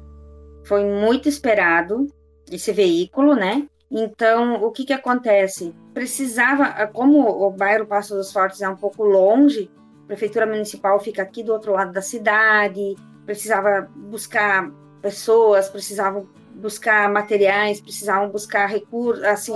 Foi 0.65 0.85
muito 0.85 1.29
esperado 1.29 2.07
esse 2.49 2.71
veículo, 2.73 3.35
né? 3.35 3.67
Então, 3.91 4.63
o 4.63 4.71
que 4.71 4.85
que 4.85 4.93
acontece? 4.93 5.75
Precisava, 5.93 6.87
como 6.87 7.29
o 7.29 7.51
bairro 7.51 7.85
Passo 7.85 8.15
dos 8.15 8.33
Fortes 8.33 8.63
é 8.63 8.69
um 8.69 8.77
pouco 8.77 9.03
longe, 9.03 9.69
a 10.05 10.07
prefeitura 10.07 10.47
municipal 10.47 11.01
fica 11.01 11.23
aqui 11.23 11.43
do 11.43 11.53
outro 11.53 11.73
lado 11.73 11.93
da 11.93 12.01
cidade, 12.01 12.95
precisava 13.25 13.89
buscar 13.97 14.71
pessoas, 15.03 15.69
precisavam 15.69 16.29
buscar 16.55 17.11
materiais, 17.11 17.81
precisavam 17.81 18.31
buscar 18.31 18.67
recursos, 18.67 19.25
assim, 19.25 19.55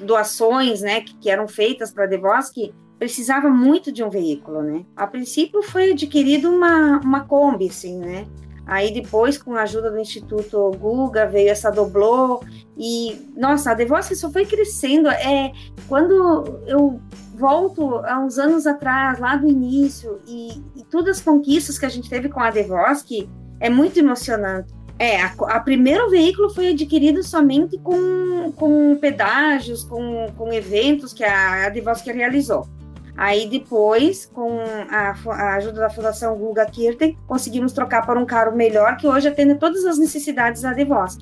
doações, 0.00 0.80
né, 0.80 1.02
que, 1.02 1.16
que 1.18 1.30
eram 1.30 1.46
feitas 1.46 1.92
para 1.92 2.06
Devosque, 2.06 2.74
precisava 3.04 3.50
muito 3.50 3.92
de 3.92 4.02
um 4.02 4.08
veículo, 4.08 4.62
né? 4.62 4.82
A 4.96 5.06
princípio 5.06 5.62
foi 5.62 5.92
adquirido 5.92 6.48
uma, 6.48 7.00
uma 7.00 7.20
Kombi, 7.20 7.68
assim, 7.68 7.98
né? 7.98 8.26
Aí 8.66 8.90
depois, 8.94 9.36
com 9.36 9.52
a 9.54 9.60
ajuda 9.64 9.90
do 9.90 9.98
Instituto 9.98 10.70
Guga, 10.80 11.26
veio 11.26 11.50
essa 11.50 11.70
Doblô 11.70 12.42
e, 12.78 13.30
nossa, 13.36 13.72
a 13.72 13.74
Devosque 13.74 14.16
só 14.16 14.30
foi 14.30 14.46
crescendo. 14.46 15.10
É, 15.10 15.52
quando 15.86 16.62
eu 16.66 16.98
volto 17.34 17.96
a 18.06 18.18
uns 18.18 18.38
anos 18.38 18.66
atrás, 18.66 19.18
lá 19.18 19.36
do 19.36 19.46
início, 19.46 20.18
e, 20.26 20.62
e 20.74 20.82
todas 20.90 21.18
as 21.18 21.22
conquistas 21.22 21.78
que 21.78 21.84
a 21.84 21.90
gente 21.90 22.08
teve 22.08 22.30
com 22.30 22.40
a 22.40 22.50
Devosque, 22.50 23.28
é 23.60 23.68
muito 23.68 23.98
emocionante. 23.98 24.72
É, 24.98 25.20
a, 25.20 25.34
a 25.48 25.60
primeiro 25.60 26.08
veículo 26.08 26.48
foi 26.54 26.68
adquirido 26.68 27.22
somente 27.22 27.76
com, 27.76 28.50
com 28.52 28.96
pedágios, 28.96 29.84
com, 29.84 30.32
com 30.38 30.50
eventos 30.50 31.12
que 31.12 31.22
a, 31.22 31.66
a 31.66 32.12
realizou. 32.12 32.66
Aí 33.16 33.48
depois, 33.48 34.26
com 34.26 34.58
a, 34.90 35.14
a, 35.32 35.54
ajuda 35.56 35.80
da 35.80 35.90
Fundação 35.90 36.36
Guga 36.36 36.66
Kirten, 36.66 37.16
conseguimos 37.26 37.72
trocar 37.72 38.04
para 38.04 38.18
um 38.18 38.26
carro 38.26 38.56
melhor 38.56 38.96
que 38.96 39.06
hoje 39.06 39.28
atende 39.28 39.54
todas 39.54 39.84
as 39.84 39.98
necessidades 39.98 40.62
da 40.62 40.72
Devosk. 40.72 41.20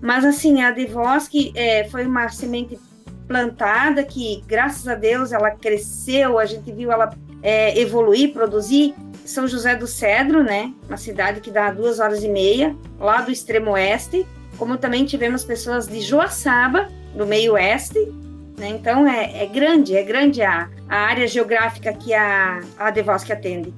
Mas 0.00 0.24
assim, 0.24 0.62
a 0.62 0.70
Devosk 0.70 1.52
é, 1.54 1.84
foi 1.88 2.06
uma 2.06 2.28
semente 2.28 2.78
plantada 3.26 4.02
que, 4.02 4.42
graças 4.46 4.86
a 4.88 4.94
Deus, 4.94 5.32
ela 5.32 5.50
cresceu, 5.50 6.38
a 6.38 6.46
gente 6.46 6.70
viu 6.72 6.90
ela 6.90 7.14
é, 7.42 7.78
evoluir, 7.78 8.32
produzir. 8.32 8.94
São 9.24 9.48
José 9.48 9.74
do 9.74 9.86
Cedro, 9.86 10.42
né? 10.42 10.72
Uma 10.86 10.98
cidade 10.98 11.40
que 11.40 11.50
dá 11.50 11.70
duas 11.70 11.98
horas 11.98 12.22
e 12.22 12.28
meia, 12.28 12.76
lá 12.98 13.22
do 13.22 13.30
extremo 13.30 13.70
oeste. 13.72 14.26
Como 14.58 14.76
também 14.76 15.04
tivemos 15.04 15.44
pessoas 15.44 15.86
de 15.88 16.00
Joaçaba, 16.00 16.88
do 17.14 17.26
meio 17.26 17.54
oeste. 17.54 18.12
Né? 18.56 18.68
Então 18.68 19.06
é, 19.06 19.44
é, 19.44 19.46
grande, 19.46 19.96
é 19.96 20.02
grande 20.02 20.42
a, 20.42 20.70
a 20.88 20.96
área 20.96 21.26
geográfica 21.26 21.92
que 21.92 22.14
a, 22.14 22.60
a 22.78 22.88
atende. 22.88 23.72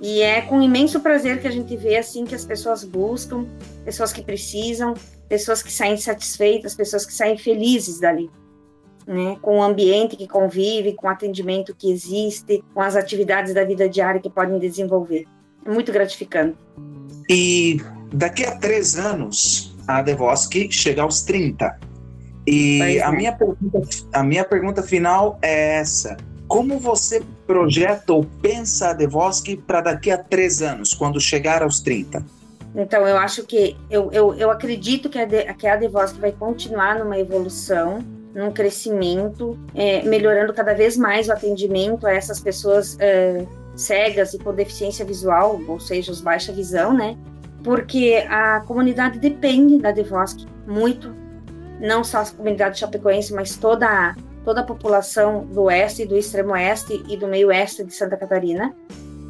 E 0.00 0.20
é 0.20 0.42
com 0.42 0.60
imenso 0.60 1.00
prazer 1.00 1.40
que 1.40 1.48
a 1.48 1.50
gente 1.50 1.76
vê 1.76 1.96
assim 1.96 2.24
que 2.24 2.34
as 2.34 2.44
pessoas 2.44 2.84
buscam, 2.84 3.46
pessoas 3.84 4.12
que 4.12 4.22
precisam, 4.22 4.94
pessoas 5.28 5.62
que 5.62 5.72
saem 5.72 5.96
satisfeitas, 5.96 6.74
pessoas 6.74 7.06
que 7.06 7.12
saem 7.12 7.38
felizes 7.38 8.00
dali 8.00 8.30
né, 9.06 9.36
com 9.40 9.58
o 9.58 9.62
ambiente 9.62 10.16
que 10.16 10.26
convive, 10.26 10.94
com 10.94 11.06
o 11.06 11.10
atendimento 11.10 11.74
que 11.74 11.90
existe, 11.90 12.62
com 12.72 12.80
as 12.80 12.96
atividades 12.96 13.54
da 13.54 13.64
vida 13.64 13.88
diária 13.88 14.20
que 14.20 14.30
podem 14.30 14.58
desenvolver. 14.58 15.26
É 15.64 15.70
muito 15.70 15.92
gratificante. 15.92 16.56
E 17.28 17.80
daqui 18.12 18.44
a 18.44 18.56
três 18.58 18.96
anos, 18.96 19.74
a 19.86 20.02
Devoski 20.02 20.70
chega 20.70 21.02
aos 21.02 21.22
30. 21.22 21.78
E 22.46 23.00
a, 23.00 23.10
minha 23.10 23.32
pergunta, 23.32 23.80
a 24.12 24.22
minha 24.22 24.44
pergunta 24.44 24.82
final 24.82 25.38
é 25.40 25.78
essa. 25.78 26.16
Como 26.46 26.78
você 26.78 27.22
projeta 27.46 28.12
ou 28.12 28.24
pensa 28.42 28.90
a 28.90 28.92
Devoski 28.92 29.56
para 29.56 29.80
daqui 29.80 30.10
a 30.10 30.18
três 30.18 30.60
anos, 30.60 30.92
quando 30.92 31.20
chegar 31.20 31.62
aos 31.62 31.80
30? 31.80 32.24
Então, 32.76 33.06
eu 33.06 33.16
acho 33.16 33.44
que, 33.44 33.76
eu, 33.88 34.10
eu, 34.12 34.34
eu 34.34 34.50
acredito 34.50 35.08
que 35.08 35.18
a, 35.18 35.24
de, 35.24 35.44
que 35.54 35.66
a 35.66 35.76
Devoski 35.76 36.20
vai 36.20 36.32
continuar 36.32 36.98
numa 36.98 37.18
evolução, 37.18 38.00
num 38.34 38.50
crescimento, 38.50 39.58
é, 39.74 40.02
melhorando 40.02 40.52
cada 40.52 40.74
vez 40.74 40.96
mais 40.96 41.28
o 41.28 41.32
atendimento 41.32 42.06
a 42.06 42.12
essas 42.12 42.40
pessoas 42.40 42.96
é, 42.98 43.46
cegas 43.76 44.34
e 44.34 44.38
com 44.38 44.52
deficiência 44.52 45.04
visual, 45.04 45.60
ou 45.68 45.78
seja, 45.78 46.10
os 46.10 46.20
baixa 46.20 46.52
visão, 46.52 46.92
né? 46.92 47.16
Porque 47.62 48.24
a 48.28 48.60
comunidade 48.60 49.18
depende 49.18 49.78
da 49.78 49.92
Devosk 49.92 50.44
muito, 50.66 51.14
não 51.80 52.04
só 52.04 52.18
a 52.18 52.26
comunidade 52.26 52.78
chapecoense, 52.78 53.32
mas 53.32 53.56
toda 53.56 53.86
a, 53.86 54.16
toda 54.44 54.60
a 54.60 54.64
população 54.64 55.44
do 55.46 55.64
oeste, 55.64 56.06
do 56.06 56.16
extremo 56.16 56.52
oeste 56.52 57.02
e 57.08 57.16
do 57.16 57.26
meio 57.26 57.48
oeste 57.48 57.84
de 57.84 57.94
Santa 57.94 58.16
Catarina. 58.16 58.74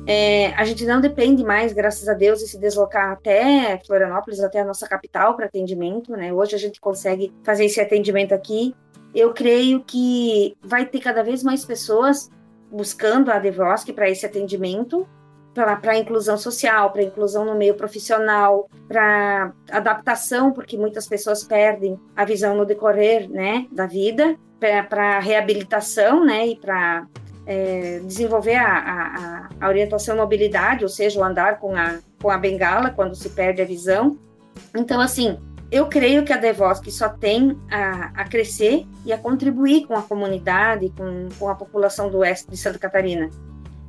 É, 0.06 0.48
a 0.54 0.64
gente 0.66 0.84
não 0.84 1.00
depende 1.00 1.42
mais, 1.42 1.72
graças 1.72 2.08
a 2.08 2.12
Deus, 2.12 2.40
de 2.40 2.46
se 2.46 2.58
deslocar 2.58 3.12
até 3.12 3.80
Florianópolis, 3.86 4.40
até 4.40 4.60
a 4.60 4.64
nossa 4.64 4.86
capital 4.86 5.34
para 5.34 5.46
atendimento, 5.46 6.12
né? 6.12 6.32
Hoje 6.32 6.54
a 6.54 6.58
gente 6.58 6.78
consegue 6.78 7.32
fazer 7.42 7.64
esse 7.64 7.80
atendimento 7.80 8.34
aqui 8.34 8.74
eu 9.14 9.32
creio 9.32 9.82
que 9.84 10.56
vai 10.60 10.84
ter 10.84 10.98
cada 10.98 11.22
vez 11.22 11.42
mais 11.42 11.64
pessoas 11.64 12.30
buscando 12.70 13.30
a 13.30 13.38
Devosc 13.38 13.90
para 13.92 14.10
esse 14.10 14.26
atendimento, 14.26 15.06
para 15.54 15.92
a 15.92 15.96
inclusão 15.96 16.37
social, 16.37 16.90
para 16.90 17.02
inclusão 17.02 17.44
no 17.44 17.54
meio 17.54 17.75
profissional, 17.75 18.68
para 18.88 19.52
adaptação, 19.70 20.52
porque 20.52 20.76
muitas 20.76 21.06
pessoas 21.06 21.44
perdem 21.44 21.99
a 22.16 22.25
visão 22.25 22.56
no 22.56 22.66
decorrer 22.66 23.30
né, 23.30 23.66
da 23.70 23.87
vida, 23.87 24.37
para 24.88 25.18
reabilitação 25.20 26.25
né, 26.25 26.49
e 26.49 26.56
para 26.56 27.06
é, 27.46 28.00
desenvolver 28.04 28.56
a, 28.56 28.78
a, 28.78 29.49
a, 29.61 29.68
orientação 29.68 30.16
mobilidade, 30.16 30.82
ou 30.82 30.88
seja, 30.88 31.20
o 31.20 31.25
andar 31.25 31.58
com 31.58 31.76
a, 31.76 31.99
com 32.20 32.30
a 32.30 32.38
bengala 32.38 32.90
quando 32.90 33.14
se 33.14 33.28
perde 33.30 33.62
a 33.62 33.64
visão. 33.64 34.18
Então, 34.75 35.00
assim, 35.00 35.38
eu 35.70 35.87
creio 35.87 36.25
que 36.25 36.32
a 36.32 36.37
Devosc 36.37 36.90
só 36.90 37.08
tem 37.08 37.58
a, 37.70 38.23
a, 38.23 38.25
crescer 38.25 38.87
e 39.04 39.12
a 39.12 39.18
contribuir 39.18 39.87
com 39.87 39.94
a 39.94 40.02
comunidade, 40.02 40.92
com, 40.96 41.28
com 41.38 41.48
a 41.48 41.55
população 41.55 42.11
do 42.11 42.18
oeste 42.18 42.50
de 42.50 42.57
Santa 42.57 42.78
Catarina. 42.78 43.28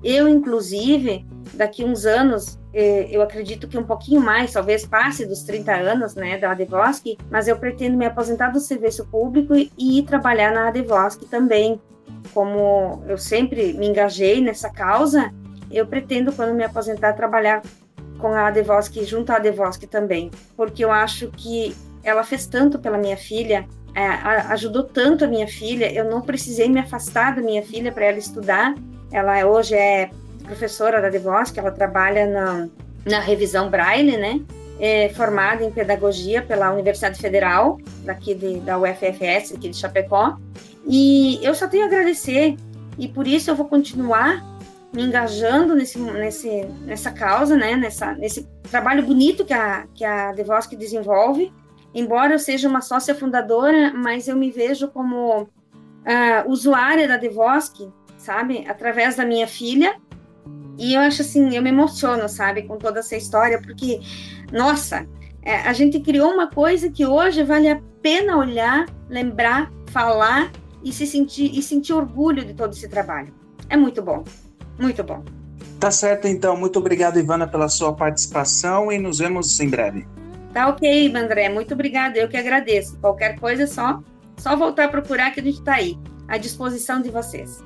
Eu, 0.05 0.29
inclusive, 0.29 1.25
daqui 1.55 1.83
uns 1.83 2.05
anos, 2.05 2.59
eh, 2.71 3.07
eu 3.09 3.23
acredito 3.23 3.67
que 3.67 3.75
um 3.75 3.83
pouquinho 3.83 4.21
mais, 4.21 4.53
talvez 4.53 4.85
passe 4.85 5.25
dos 5.25 5.41
30 5.41 5.73
anos, 5.73 6.13
né, 6.13 6.37
da 6.37 6.51
Adevosc, 6.51 7.17
mas 7.31 7.47
eu 7.47 7.57
pretendo 7.57 7.97
me 7.97 8.05
aposentar 8.05 8.49
do 8.49 8.59
serviço 8.59 9.07
público 9.07 9.55
e, 9.55 9.71
ir 9.79 10.03
trabalhar 10.03 10.53
na 10.53 10.67
Adevosc 10.67 11.25
também. 11.25 11.81
Como 12.35 13.03
eu 13.07 13.17
sempre 13.17 13.73
me 13.73 13.87
engajei 13.87 14.39
nessa 14.41 14.69
causa, 14.69 15.33
eu 15.71 15.87
pretendo, 15.87 16.31
quando 16.31 16.53
me 16.53 16.63
aposentar, 16.63 17.13
trabalhar 17.13 17.63
com 18.19 18.27
a 18.27 18.51
Devosky, 18.51 19.03
junto 19.05 19.31
à 19.31 19.39
Devosky 19.39 19.87
também, 19.87 20.29
porque 20.55 20.85
eu 20.85 20.91
acho 20.91 21.29
que 21.31 21.75
ela 22.03 22.23
fez 22.23 22.45
tanto 22.45 22.77
pela 22.77 22.99
minha 22.99 23.17
filha, 23.17 23.67
é, 23.95 24.05
ajudou 24.51 24.83
tanto 24.83 25.25
a 25.25 25.27
minha 25.27 25.47
filha, 25.47 25.91
eu 25.91 26.05
não 26.05 26.21
precisei 26.21 26.69
me 26.69 26.79
afastar 26.79 27.35
da 27.35 27.41
minha 27.41 27.63
filha 27.63 27.91
para 27.91 28.05
ela 28.05 28.19
estudar. 28.19 28.75
Ela 29.15 29.45
hoje 29.45 29.73
é 29.73 30.09
professora 30.43 31.01
da 31.01 31.09
Devosky, 31.09 31.57
ela 31.57 31.71
trabalha 31.71 32.27
na, 32.27 32.67
na 33.05 33.21
revisão 33.21 33.69
Braille, 33.69 34.17
né? 34.17 34.41
É 34.77 35.07
formada 35.07 35.63
em 35.63 35.71
pedagogia 35.71 36.41
pela 36.41 36.69
Universidade 36.73 37.17
Federal, 37.17 37.79
daqui 38.03 38.35
de, 38.35 38.59
da 38.59 38.77
UFFS, 38.77 39.53
aqui 39.53 39.69
de 39.69 39.77
Chapecó. 39.77 40.37
E 40.85 41.39
eu 41.41 41.55
só 41.55 41.65
tenho 41.65 41.83
a 41.83 41.87
agradecer, 41.87 42.57
e 42.99 43.07
por 43.07 43.25
isso 43.25 43.49
eu 43.49 43.55
vou 43.55 43.69
continuar 43.69 44.43
me 44.91 45.03
engajando 45.03 45.75
nesse, 45.75 45.97
nesse, 45.97 46.65
nessa 46.81 47.09
causa, 47.09 47.55
né, 47.55 47.77
nessa, 47.77 48.11
nesse 48.15 48.45
trabalho 48.69 49.01
bonito 49.01 49.45
que 49.45 49.53
a, 49.53 49.87
que 49.93 50.03
a 50.03 50.33
Devosc 50.33 50.75
desenvolve. 50.75 51.53
Embora 51.93 52.33
eu 52.33 52.39
seja 52.39 52.67
uma 52.67 52.81
sócia 52.81 53.15
fundadora, 53.15 53.93
mas 53.93 54.27
eu 54.27 54.35
me 54.35 54.51
vejo 54.51 54.89
como 54.89 55.43
uh, 55.43 55.47
usuária 56.49 57.07
da 57.07 57.15
Devosc, 57.15 57.79
sabe, 58.25 58.65
através 58.67 59.15
da 59.15 59.25
minha 59.25 59.47
filha. 59.47 59.95
E 60.77 60.93
eu 60.93 61.01
acho 61.01 61.21
assim, 61.21 61.55
eu 61.55 61.61
me 61.61 61.69
emociono, 61.69 62.27
sabe, 62.27 62.63
com 62.63 62.77
toda 62.77 62.99
essa 62.99 63.15
história, 63.15 63.61
porque, 63.61 64.01
nossa, 64.51 65.07
é, 65.41 65.57
a 65.57 65.73
gente 65.73 65.99
criou 65.99 66.31
uma 66.31 66.47
coisa 66.47 66.89
que 66.89 67.05
hoje 67.05 67.43
vale 67.43 67.69
a 67.69 67.79
pena 68.01 68.35
olhar, 68.37 68.85
lembrar, 69.07 69.71
falar 69.87 70.51
e 70.83 70.91
se 70.91 71.07
sentir 71.07 71.57
e 71.57 71.61
sentir 71.61 71.93
orgulho 71.93 72.43
de 72.43 72.53
todo 72.53 72.73
esse 72.73 72.89
trabalho. 72.89 73.33
É 73.69 73.77
muito 73.77 74.01
bom. 74.01 74.23
Muito 74.77 75.03
bom. 75.03 75.23
Tá 75.79 75.91
certo, 75.91 76.27
então. 76.27 76.57
Muito 76.57 76.79
obrigado, 76.79 77.19
Ivana, 77.19 77.47
pela 77.47 77.69
sua 77.69 77.93
participação 77.93 78.91
e 78.91 78.97
nos 78.97 79.19
vemos 79.19 79.59
em 79.59 79.69
breve. 79.69 80.05
Tá 80.53 80.67
ok, 80.67 81.13
André. 81.15 81.49
Muito 81.49 81.73
obrigada. 81.73 82.17
Eu 82.17 82.27
que 82.27 82.37
agradeço. 82.37 82.97
Qualquer 82.99 83.39
coisa 83.39 83.63
é 83.63 83.67
só, 83.67 84.01
só 84.37 84.55
voltar 84.55 84.85
a 84.85 84.89
procurar 84.89 85.31
que 85.31 85.39
a 85.39 85.43
gente 85.43 85.59
está 85.59 85.75
aí, 85.75 85.97
à 86.27 86.37
disposição 86.37 87.01
de 87.01 87.09
vocês. 87.09 87.63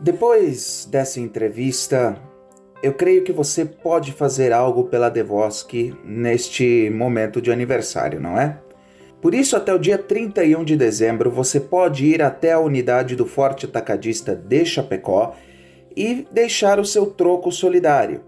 Depois 0.00 0.88
dessa 0.90 1.20
entrevista, 1.20 2.16
eu 2.82 2.94
creio 2.94 3.22
que 3.22 3.32
você 3.32 3.66
pode 3.66 4.12
fazer 4.12 4.50
algo 4.50 4.84
pela 4.84 5.10
Devoski 5.10 5.94
neste 6.02 6.88
momento 6.88 7.42
de 7.42 7.52
aniversário, 7.52 8.18
não 8.18 8.40
é? 8.40 8.58
Por 9.20 9.34
isso, 9.34 9.54
até 9.54 9.74
o 9.74 9.78
dia 9.78 9.98
31 9.98 10.64
de 10.64 10.74
dezembro, 10.74 11.30
você 11.30 11.60
pode 11.60 12.06
ir 12.06 12.22
até 12.22 12.52
a 12.52 12.58
unidade 12.58 13.14
do 13.14 13.26
Forte 13.26 13.66
Atacadista 13.66 14.34
de 14.34 14.64
Chapecó 14.64 15.34
e 15.94 16.26
deixar 16.32 16.80
o 16.80 16.84
seu 16.86 17.04
troco 17.04 17.52
solidário. 17.52 18.22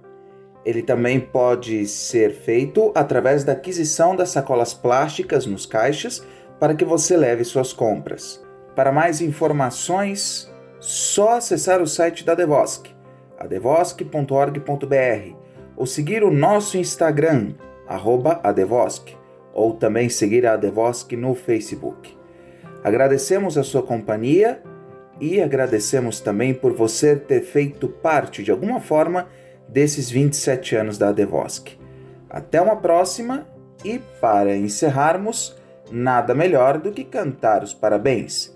Ele 0.67 0.83
também 0.83 1.19
pode 1.19 1.87
ser 1.87 2.35
feito 2.35 2.93
através 2.95 3.45
da 3.45 3.53
aquisição 3.53 4.15
das 4.15 4.29
sacolas 4.29 4.75
plásticas 4.75 5.47
nos 5.47 5.65
caixas 5.65 6.23
para 6.61 6.75
que 6.75 6.85
você 6.85 7.17
leve 7.17 7.45
suas 7.45 7.73
compras. 7.73 8.45
Para 8.77 8.93
mais 8.93 9.23
informações, 9.23 10.52
só 10.83 11.37
acessar 11.37 11.81
o 11.81 11.87
site 11.87 12.25
da 12.25 12.35
Devosk 12.35 12.91
adevosc.org.br 13.39 15.37
ou 15.77 15.87
seguir 15.87 16.23
o 16.25 16.31
nosso 16.31 16.77
Instagram, 16.77 17.55
Adevosc, 18.43 19.17
ou 19.55 19.75
também 19.75 20.09
seguir 20.09 20.47
a 20.47 20.55
Adevosc 20.55 21.17
no 21.17 21.35
Facebook. 21.35 22.17
Agradecemos 22.83 23.57
a 23.57 23.63
sua 23.63 23.83
companhia 23.83 24.61
e 25.21 25.41
agradecemos 25.41 26.21
também 26.21 26.53
por 26.53 26.73
você 26.73 27.17
ter 27.17 27.43
feito 27.43 27.89
parte 27.89 28.43
de 28.43 28.51
alguma 28.51 28.81
forma 28.81 29.29
desses 29.69 30.11
27 30.11 30.77
anos 30.77 30.99
da 30.99 31.11
Adevosc. 31.11 31.79
Até 32.29 32.61
uma 32.61 32.77
próxima 32.77 33.47
e 33.85 34.01
para 34.21 34.57
encerrarmos, 34.57 35.57
nada 35.91 36.35
melhor 36.35 36.79
do 36.79 36.93
que 36.93 37.05
cantar 37.05 37.63
os 37.63 37.73
parabéns. 37.73 38.53